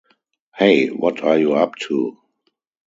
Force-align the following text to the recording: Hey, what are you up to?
Hey, 0.55 0.87
what 0.87 1.21
are 1.21 1.37
you 1.37 1.53
up 1.53 1.75
to? 1.81 2.17